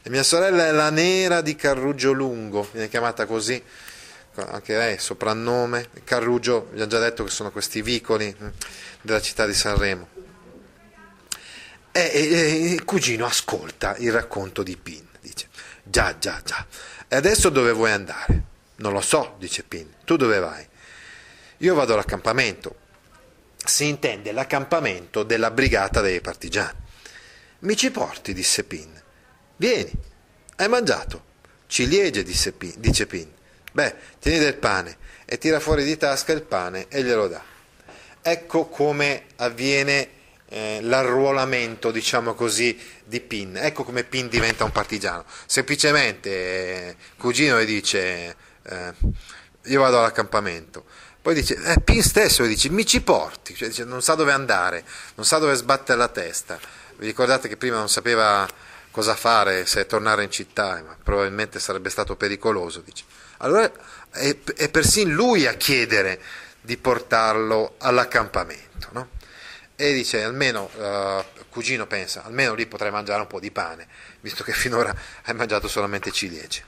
[0.06, 3.62] E mia sorella è la nera di Carrugio Lungo, viene chiamata così,
[4.34, 5.88] anche lei, soprannome.
[6.04, 8.48] Carrugio, vi ho già detto che sono questi vicoli mm,
[9.00, 10.08] della città di Sanremo.
[11.90, 15.48] E, e, il cugino ascolta il racconto di Pin, dice,
[15.82, 16.66] già, già, già,
[17.08, 18.42] e adesso dove vuoi andare?
[18.76, 20.68] Non lo so, dice Pin, tu dove vai?
[21.58, 22.76] Io vado all'accampamento.
[23.56, 26.76] Si intende l'accampamento della brigata dei partigiani.
[27.60, 28.93] Mi ci porti, disse Pin.
[29.56, 29.90] Vieni,
[30.56, 31.32] hai mangiato?
[31.66, 33.30] Ciliegie, disse Pin, dice Pin.
[33.72, 37.42] Beh, tieni del pane e tira fuori di tasca il pane e glielo dà.
[38.22, 40.08] Ecco come avviene
[40.48, 43.56] eh, l'arruolamento, diciamo così, di Pin.
[43.56, 45.24] Ecco come Pin diventa un partigiano.
[45.46, 48.92] Semplicemente eh, Cugino gli dice eh,
[49.64, 50.84] io vado all'accampamento.
[51.20, 54.32] Poi dice, eh, Pin stesso gli dice, mi ci porti, cioè, dice, non sa dove
[54.32, 56.58] andare, non sa dove sbattere la testa.
[56.96, 58.46] Vi ricordate che prima non sapeva
[58.94, 62.80] cosa fare, se tornare in città, ma probabilmente sarebbe stato pericoloso.
[62.80, 63.02] Dice.
[63.38, 63.68] Allora
[64.10, 66.20] è, è persino lui a chiedere
[66.60, 68.88] di portarlo all'accampamento.
[68.92, 69.08] No?
[69.76, 73.88] e dice almeno uh, cugino pensa almeno lì potrai mangiare un po' di pane
[74.20, 76.62] visto che finora hai mangiato solamente ciliegie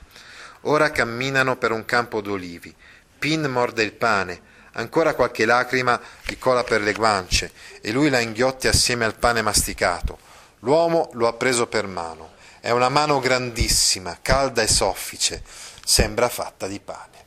[0.63, 2.75] ora camminano per un campo d'olivi
[3.17, 4.41] Pin morde il pane
[4.73, 9.41] ancora qualche lacrima gli cola per le guance e lui la inghiotte assieme al pane
[9.41, 10.25] masticato
[10.67, 12.31] l'uomo lo ha preso per mano.
[12.59, 15.41] È una mano grandissima calda e soffice.
[15.85, 17.25] Sembra fatta di pane.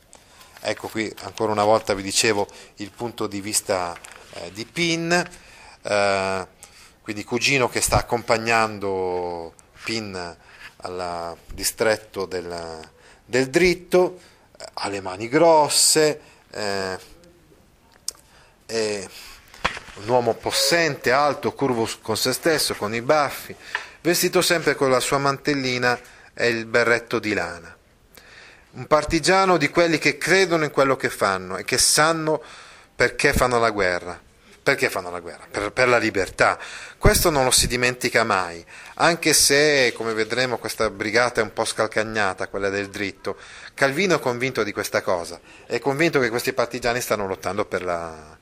[0.59, 3.97] Ecco qui ancora una volta vi dicevo il punto di vista
[4.33, 5.29] eh, di Pin.
[5.81, 6.47] Eh,
[7.01, 10.37] quindi cugino che sta accompagnando Pin
[10.83, 12.79] al distretto del,
[13.25, 14.19] del dritto,
[14.55, 16.99] eh, ha le mani grosse, eh,
[19.95, 23.55] un uomo possente, alto, curvo con se stesso, con i baffi,
[24.01, 25.99] vestito sempre con la sua mantellina
[26.33, 27.75] e il berretto di lana.
[28.71, 32.41] Un partigiano di quelli che credono in quello che fanno e che sanno
[32.95, 34.29] perché fanno la guerra
[34.63, 35.47] perché fanno la guerra?
[35.49, 36.57] Per, per, la libertà.
[36.97, 38.63] Questo non lo si dimentica mai,
[38.95, 43.37] anche se, come vedremo, questa brigata è un po' scalcagnata, quella del dritto.
[43.73, 48.37] Calvino è convinto di questa cosa, è convinto che questi partigiani stanno lottando per la,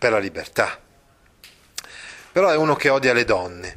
[0.00, 0.80] per la libertà.
[2.32, 3.76] Però è uno che odia le donne,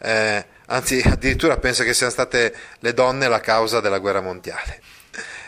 [0.00, 4.80] eh, anzi addirittura pensa che siano state le donne la causa della guerra mondiale.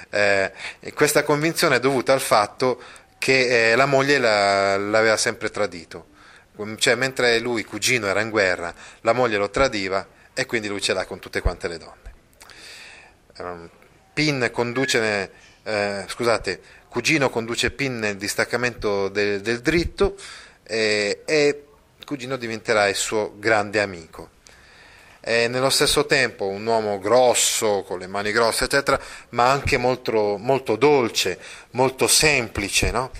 [0.08, 0.52] Eh,
[0.94, 2.80] questa convinzione è dovuta al fatto
[3.18, 6.14] che eh, la moglie la, l'aveva sempre tradito.
[6.78, 10.94] Cioè, mentre lui, cugino, era in guerra, la moglie lo tradiva e quindi lui ce
[10.94, 12.14] l'ha con tutte quante le donne.
[13.38, 13.68] Um,
[14.14, 15.30] Pin conduce,
[15.64, 16.60] eh, scusate,
[16.96, 20.16] cugino conduce Pin nel distaccamento del, del dritto
[20.62, 21.64] eh, e
[22.06, 24.30] cugino diventerà il suo grande amico
[25.20, 28.98] è nello stesso tempo un uomo grosso, con le mani grosse, eccetera,
[29.30, 31.38] ma anche molto, molto dolce,
[31.72, 33.10] molto semplice, no?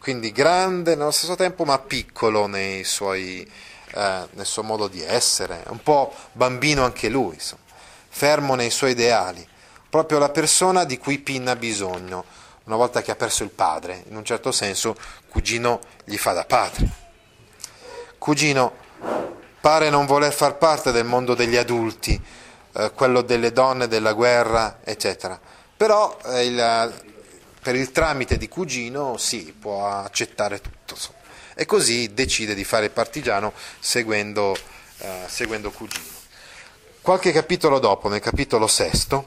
[0.00, 2.50] quindi grande nello stesso tempo, ma piccolo
[2.82, 3.48] suoi,
[3.94, 7.62] eh, nel suo modo di essere, un po' bambino anche lui, insomma.
[8.08, 9.46] fermo nei suoi ideali,
[9.88, 12.24] proprio la persona di cui Pin ha bisogno,
[12.64, 14.94] una volta che ha perso il padre, in un certo senso
[15.28, 16.88] cugino gli fa da padre.
[18.18, 18.72] Cugino
[19.60, 22.20] pare non voler far parte del mondo degli adulti,
[22.72, 25.38] eh, quello delle donne, della guerra, eccetera.
[25.76, 27.02] Però eh, il,
[27.62, 30.94] per il tramite di cugino sì, può accettare tutto.
[30.94, 31.18] Insomma.
[31.54, 34.56] E così decide di fare partigiano seguendo,
[34.98, 36.18] eh, seguendo cugino.
[37.02, 39.24] Qualche capitolo dopo, nel capitolo sesto,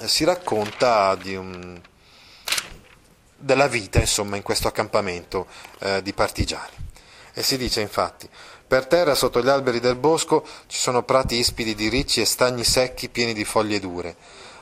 [0.00, 1.80] eh, si racconta un,
[3.40, 5.46] della vita insomma, in questo accampamento
[5.80, 6.88] eh, di partigiani.
[7.32, 8.28] E si dice infatti,
[8.66, 12.64] per terra, sotto gli alberi del bosco, ci sono prati ispidi di ricci e stagni
[12.64, 14.14] secchi pieni di foglie dure.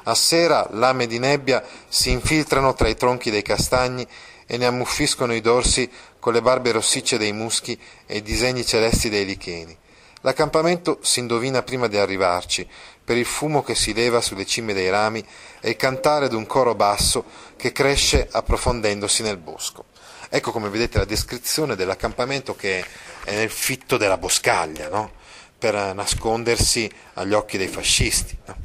[0.04, 4.06] A sera lame di nebbia si infiltrano tra i tronchi dei castagni
[4.46, 9.10] e ne ammuffiscono i dorsi con le barbe rossicce dei muschi e i disegni celesti
[9.10, 9.76] dei licheni.
[10.22, 12.66] L'accampamento si indovina prima di arrivarci,
[13.08, 15.26] per il fumo che si leva sulle cime dei rami
[15.60, 17.24] e il cantare d'un coro basso
[17.56, 19.86] che cresce approfondendosi nel bosco.
[20.28, 22.84] Ecco come vedete la descrizione dell'accampamento che
[23.24, 25.12] è nel fitto della boscaglia, no?
[25.58, 28.36] per nascondersi agli occhi dei fascisti.
[28.44, 28.56] No?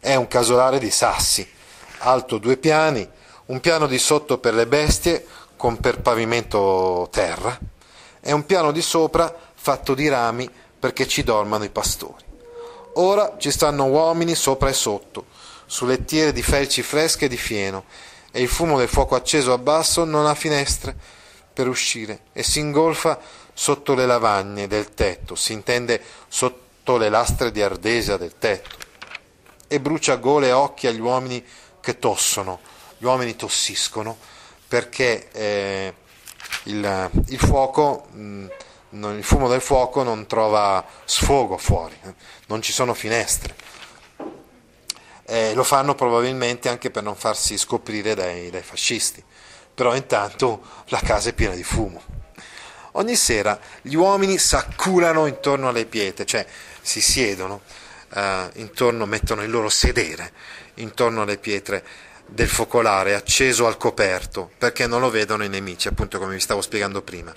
[0.00, 1.48] È un casolare di sassi,
[1.98, 3.08] alto due piani,
[3.46, 5.24] un piano di sotto per le bestie
[5.56, 7.56] con per pavimento terra
[8.20, 12.29] e un piano di sopra fatto di rami perché ci dormano i pastori.
[12.94, 15.26] Ora ci stanno uomini sopra e sotto,
[15.66, 17.84] su lettiere di felci fresche e di fieno,
[18.32, 20.96] e il fumo del fuoco acceso a basso non ha finestre
[21.52, 23.18] per uscire e si ingolfa
[23.52, 28.76] sotto le lavagne del tetto, si intende sotto le lastre di ardesia del tetto,
[29.66, 31.44] e brucia gole e occhi agli uomini
[31.80, 32.60] che tossono,
[32.98, 34.16] gli uomini tossiscono
[34.66, 35.94] perché eh,
[36.64, 38.46] il, il, fuoco, mh,
[38.90, 42.14] il fumo del fuoco non trova sfogo fuori, eh,
[42.46, 43.54] non ci sono finestre.
[45.26, 49.22] Eh, lo fanno probabilmente anche per non farsi scoprire dai, dai fascisti,
[49.72, 52.02] però intanto la casa è piena di fumo.
[52.92, 56.44] Ogni sera gli uomini s'acculano intorno alle pietre, cioè
[56.80, 57.60] si siedono
[58.12, 60.32] eh, intorno, mettono il loro sedere
[60.74, 61.84] intorno alle pietre
[62.26, 66.60] del focolare acceso al coperto, perché non lo vedono i nemici, appunto come vi stavo
[66.60, 67.32] spiegando prima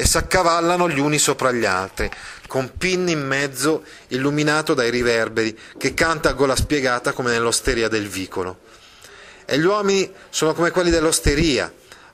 [0.00, 2.10] e s'accavallano gli uni sopra gli altri,
[2.46, 8.08] con Pin in mezzo illuminato dai riverberi, che canta a gola spiegata come nell'osteria del
[8.08, 8.60] vicolo.
[9.44, 11.70] E gli uomini sono come quelli dell'osteria,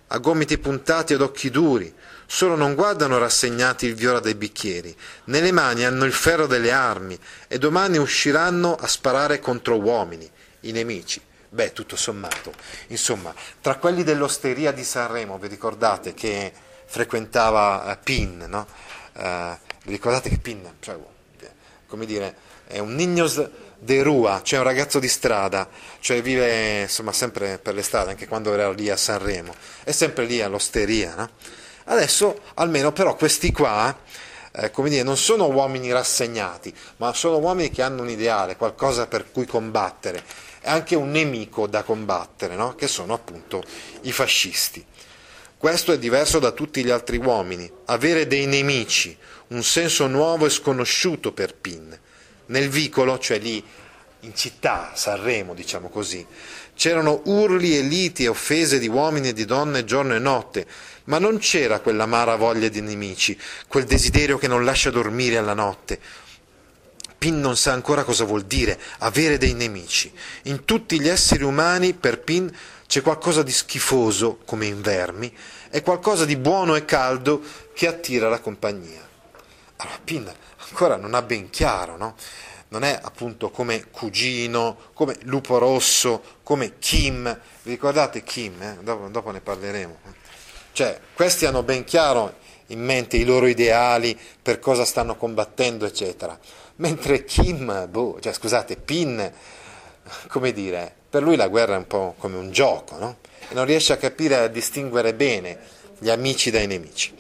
[0.09, 1.95] a gomiti puntati ed occhi duri,
[2.27, 4.93] solo non guardano rassegnati il viola dei bicchieri,
[5.27, 10.29] nelle mani hanno il ferro delle armi e domani usciranno a sparare contro uomini,
[10.63, 11.21] i nemici.
[11.51, 12.53] Beh, tutto sommato,
[12.89, 16.53] insomma, tra quelli dell'osteria di Sanremo, vi ricordate che
[16.87, 18.67] frequentava uh, Pin, no?
[19.85, 20.97] vi ricordate che Pin, cioè,
[21.87, 22.35] come dire,
[22.67, 25.69] è un Nignos de Rua, cioè un ragazzo di strada,
[26.01, 30.25] cioè vive insomma sempre per le strade, anche quando era lì a Sanremo, è sempre
[30.25, 31.31] lì all'osteria, no?
[31.85, 33.97] Adesso almeno però questi qua,
[34.53, 39.07] eh, come dire, non sono uomini rassegnati, ma sono uomini che hanno un ideale, qualcosa
[39.07, 40.25] per cui combattere,
[40.61, 42.75] e anche un nemico da combattere, no?
[42.75, 43.63] che sono appunto
[44.03, 44.85] i fascisti.
[45.67, 50.51] Questo è diverso da tutti gli altri uomini, avere dei nemici, un senso nuovo e
[50.51, 51.99] sconosciuto per Pin.
[52.47, 53.61] Nel vicolo, cioè lì
[54.21, 56.25] in città, Sanremo, diciamo così,
[56.77, 60.69] c'erano urli e liti e offese di uomini e di donne giorno e notte,
[61.07, 65.99] ma non c'era quell'amara voglia di nemici, quel desiderio che non lascia dormire alla notte.
[67.19, 70.13] Pin non sa ancora cosa vuol dire avere dei nemici.
[70.43, 75.35] In tutti gli esseri umani, per Pin, c'è qualcosa di schifoso, come in vermi,
[75.71, 79.07] e qualcosa di buono e caldo che attira la compagnia.
[79.77, 80.33] Allora, Pin
[80.69, 82.15] ancora non ha ben chiaro, no?
[82.69, 87.41] Non è appunto come Cugino, come Lupo Rosso, come Kim.
[87.63, 88.61] Vi ricordate Kim?
[88.61, 88.79] Eh?
[88.83, 89.99] Dopo, dopo ne parleremo.
[90.73, 92.35] Cioè, questi hanno ben chiaro
[92.67, 96.39] in mente i loro ideali, per cosa stanno combattendo, eccetera.
[96.77, 99.33] Mentre Kim, boh, cioè scusate, Pin,
[100.29, 103.17] come dire, per lui la guerra è un po' come un gioco, no?
[103.49, 105.59] E non riesce a capire, a distinguere bene
[105.99, 107.15] gli amici dai nemici.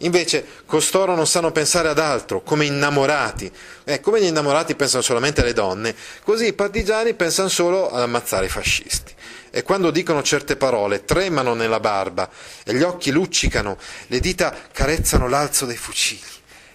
[0.00, 3.50] Invece costoro non sanno pensare ad altro, come innamorati.
[3.84, 8.46] Eh, come gli innamorati pensano solamente alle donne, così i partigiani pensano solo ad ammazzare
[8.46, 9.14] i fascisti.
[9.50, 12.28] E quando dicono certe parole tremano nella barba
[12.64, 16.20] e gli occhi luccicano, le dita carezzano l'alzo dei fucili.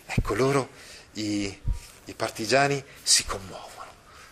[0.07, 0.69] Ecco loro,
[1.13, 1.55] i,
[2.05, 3.69] i partigiani, si commuovono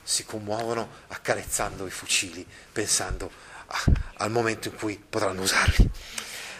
[0.09, 3.29] si commuovono accarezzando i fucili, pensando
[4.15, 5.89] al momento in cui potranno usarli.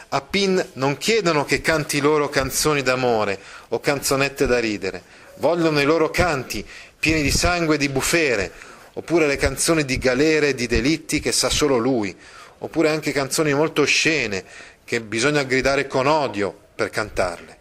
[0.09, 5.03] A Pin non chiedono che canti loro canzoni d'amore o canzonette da ridere,
[5.35, 6.65] vogliono i loro canti
[6.99, 8.51] pieni di sangue e di bufere,
[8.93, 12.15] oppure le canzoni di galere e di delitti che sa solo lui,
[12.59, 14.43] oppure anche canzoni molto oscene
[14.83, 17.57] che bisogna gridare con odio per cantarle.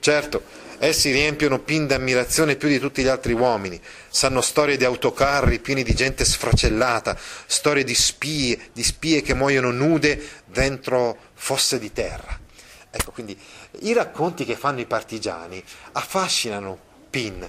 [0.00, 0.42] Certo,
[0.78, 5.82] Essi riempiono Pin d'ammirazione più di tutti gli altri uomini, sanno storie di autocarri pieni
[5.82, 7.16] di gente sfracellata,
[7.46, 12.38] storie di spie, di spie che muoiono nude dentro fosse di terra.
[12.90, 13.36] Ecco, quindi
[13.80, 15.62] i racconti che fanno i partigiani
[15.92, 16.78] affascinano
[17.10, 17.48] Pin,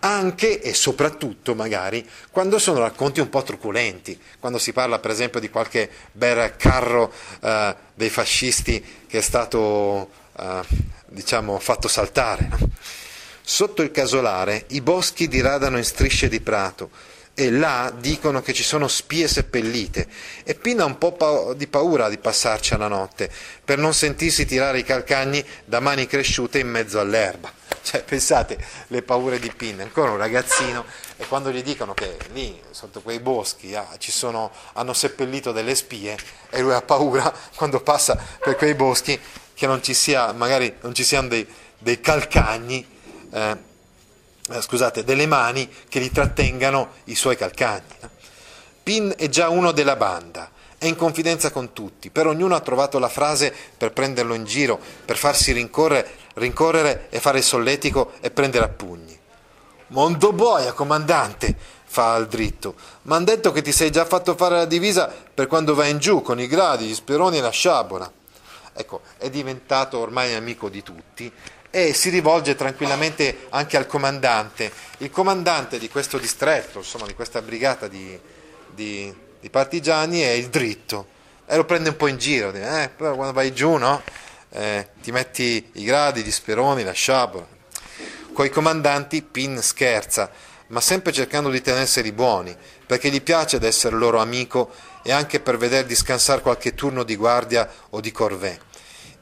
[0.00, 5.40] anche e soprattutto magari quando sono racconti un po' truculenti, quando si parla per esempio
[5.40, 10.10] di qualche bel carro eh, dei fascisti che è stato
[10.40, 10.62] eh,
[11.06, 12.48] diciamo, fatto saltare.
[13.42, 16.90] Sotto il casolare i boschi diradano in strisce di prato
[17.34, 20.06] e là dicono che ci sono spie seppellite
[20.44, 23.30] e Pin ha un po' di paura di passarci alla notte
[23.64, 27.52] per non sentirsi tirare i calcagni da mani cresciute in mezzo all'erba.
[27.82, 30.84] Cioè, pensate, le paure di Pin, ancora un ragazzino,
[31.16, 36.16] e quando gli dicono che lì, sotto quei boschi, ah, sono, hanno seppellito delle spie,
[36.50, 39.18] e lui ha paura quando passa per quei boschi
[39.60, 41.46] che non ci sia, magari non ci siano dei,
[41.76, 42.82] dei calcagni,
[43.30, 43.56] eh,
[44.48, 47.84] eh scusate, delle mani che gli trattengano i suoi calcagni.
[48.82, 52.98] Pin è già uno della banda, è in confidenza con tutti, per ognuno ha trovato
[52.98, 58.30] la frase per prenderlo in giro, per farsi rincorrere, rincorrere e fare il solletico e
[58.30, 59.18] prendere a pugni.
[59.88, 61.54] Mondo boia, comandante,
[61.84, 65.46] fa al dritto, ma han detto che ti sei già fatto fare la divisa per
[65.48, 68.10] quando vai in giù con i gradi, gli speroni e la sciabola.
[68.72, 71.30] Ecco, è diventato ormai amico di tutti
[71.70, 74.72] e si rivolge tranquillamente anche al comandante.
[74.98, 78.18] Il comandante di questo distretto, insomma di questa brigata di,
[78.74, 83.14] di, di partigiani è il dritto e lo prende un po' in giro, eh, però
[83.14, 84.02] quando vai giù no?
[84.50, 87.46] eh, ti metti i gradi, gli speroni, la sciabola.
[88.32, 90.30] Con i comandanti Pin scherza,
[90.68, 92.56] ma sempre cercando di tenerseli buoni,
[92.86, 97.16] perché gli piace di essere loro amico e anche per vederli scansare qualche turno di
[97.16, 98.68] guardia o di corvée.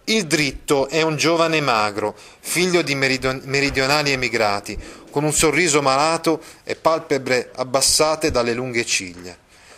[0.04, 4.78] Il dritto è un giovane magro, figlio di meridionali emigrati,
[5.10, 9.36] con un sorriso malato e palpebre abbassate dalle lunghe ciglia.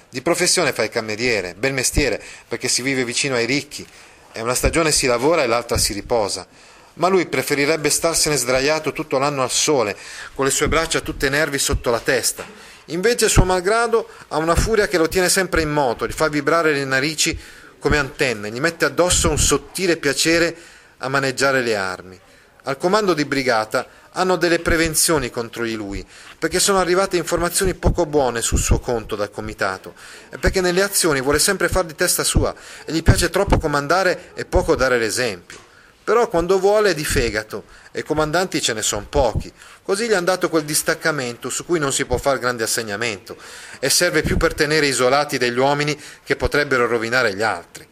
[0.08, 3.86] Di professione fa il cameriere, bel mestiere, perché si vive vicino ai ricchi,
[4.32, 6.46] e una stagione si lavora e l'altra si riposa.
[6.94, 9.96] Ma lui preferirebbe starsene sdraiato tutto l'anno al sole,
[10.34, 12.44] con le sue braccia tutte nervi sotto la testa.
[12.90, 16.72] Invece, suo malgrado, ha una furia che lo tiene sempre in moto, gli fa vibrare
[16.72, 17.38] le narici
[17.78, 20.56] come antenne, gli mette addosso un sottile piacere
[20.98, 22.18] a maneggiare le armi.
[22.64, 26.04] Al comando di brigata hanno delle prevenzioni contro di lui,
[26.38, 29.94] perché sono arrivate informazioni poco buone sul suo conto dal comitato,
[30.28, 34.32] e perché nelle azioni vuole sempre far di testa sua e gli piace troppo comandare
[34.34, 35.69] e poco dare l'esempio.
[36.10, 39.52] Però quando vuole è di fegato, e comandanti ce ne sono pochi,
[39.84, 43.36] così gli hanno dato quel distaccamento su cui non si può fare grande assegnamento,
[43.78, 47.86] e serve più per tenere isolati degli uomini che potrebbero rovinare gli altri.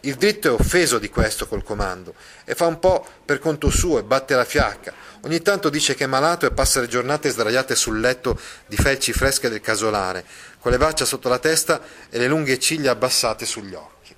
[0.00, 2.12] Il dritto è offeso di questo col comando,
[2.44, 4.92] e fa un po' per conto suo e batte la fiacca.
[5.22, 9.14] Ogni tanto dice che è malato e passa le giornate sdraiate sul letto di felci
[9.14, 10.26] fresche del casolare,
[10.60, 11.80] con le braccia sotto la testa
[12.10, 14.14] e le lunghe ciglia abbassate sugli occhi.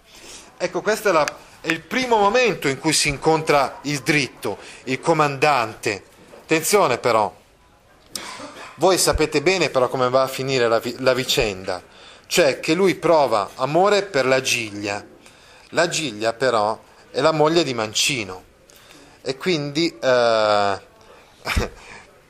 [0.56, 5.00] Ecco, questa è la è il primo momento in cui si incontra il dritto, il
[5.00, 6.02] comandante.
[6.40, 7.30] Attenzione però,
[8.76, 11.82] voi sapete bene però come va a finire la, la vicenda,
[12.26, 15.04] cioè che lui prova amore per la Giglia.
[15.70, 18.44] La Giglia però è la moglie di Mancino
[19.20, 20.80] e quindi eh,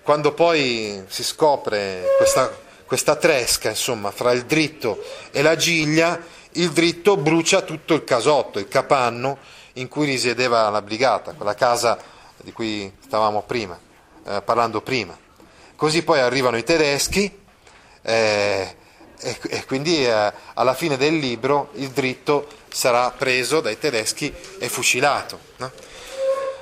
[0.03, 6.20] quando poi si scopre questa, questa tresca insomma, fra il dritto e la Giglia,
[6.59, 9.39] il dritto brucia tutto il casotto, il capanno
[9.75, 11.99] in cui risiedeva la brigata, quella casa
[12.37, 13.79] di cui stavamo prima,
[14.27, 15.17] eh, parlando prima.
[15.77, 17.33] Così poi arrivano i tedeschi
[18.03, 18.77] eh,
[19.21, 24.69] e, e, quindi eh, alla fine del libro il dritto sarà preso dai tedeschi e
[24.69, 25.39] fucilato.
[25.57, 25.71] No?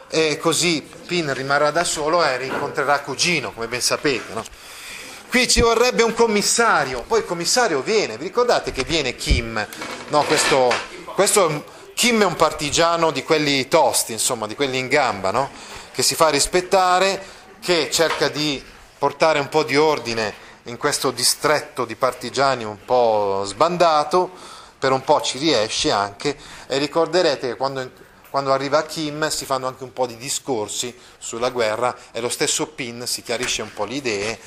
[0.09, 4.33] E così Pin rimarrà da solo e rincontrerà Cugino, come ben sapete.
[4.35, 4.45] No?
[5.29, 9.67] Qui ci vorrebbe un commissario, poi il commissario viene, vi ricordate che viene Kim?
[10.09, 10.73] No, questo,
[11.15, 11.65] questo
[11.95, 15.51] Kim è un partigiano di quelli tosti, insomma, di quelli in gamba, no?
[15.93, 17.23] Che si fa rispettare,
[17.61, 18.63] che cerca di
[18.99, 20.33] portare un po' di ordine
[20.65, 24.31] in questo distretto di partigiani un po' sbandato,
[24.79, 26.37] per un po' ci riesce anche,
[26.69, 27.91] e ricorderete che quando,
[28.31, 32.69] quando arriva Kim si fanno anche un po' di discorsi sulla guerra e lo stesso
[32.69, 34.39] Pin si chiarisce un po' le idee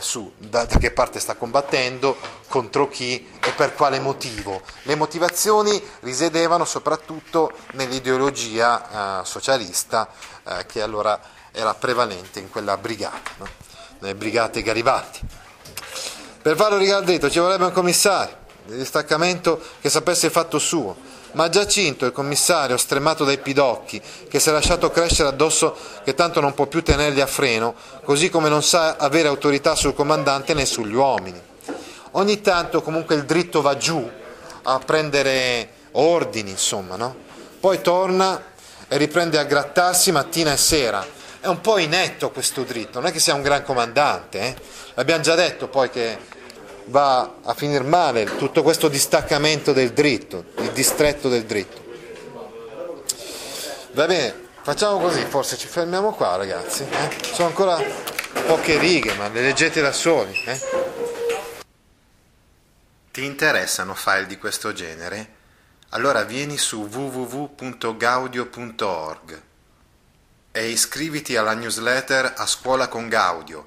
[0.00, 2.16] su da, da, che parte sta combattendo,
[2.48, 4.62] contro chi e per quale motivo.
[4.82, 10.08] Le motivazioni risiedevano soprattutto nell'ideologia eh, socialista
[10.44, 11.20] eh, che allora
[11.52, 13.48] era prevalente in quella brigata, no?
[13.98, 15.18] nelle brigate Garibaldi.
[16.40, 20.96] Per farlo ricardito ci vorrebbe un commissario di distaccamento che sapesse il fatto suo
[21.32, 26.40] ma Giacinto, il commissario, stremato dai pidocchi, che si è lasciato crescere addosso che tanto
[26.40, 27.74] non può più tenerli a freno,
[28.04, 31.40] così come non sa avere autorità sul comandante né sugli uomini.
[32.12, 34.10] Ogni tanto comunque il dritto va giù
[34.62, 37.16] a prendere ordini, insomma, no?
[37.58, 38.42] Poi torna
[38.88, 41.04] e riprende a grattarsi mattina e sera.
[41.40, 44.56] È un po' inetto questo dritto, non è che sia un gran comandante, eh?
[44.94, 46.18] L'abbiamo già detto poi che
[46.86, 51.80] va a finire male tutto questo distaccamento del dritto, il distretto del dritto.
[53.92, 56.82] Va bene, facciamo così, forse ci fermiamo qua ragazzi.
[56.82, 57.10] Eh?
[57.32, 57.82] Sono ancora
[58.46, 60.32] poche righe, ma le leggete da soli.
[60.46, 60.60] Eh?
[63.10, 65.40] Ti interessano file di questo genere?
[65.90, 69.42] Allora vieni su www.gaudio.org
[70.50, 73.66] e iscriviti alla newsletter A Scuola con Gaudio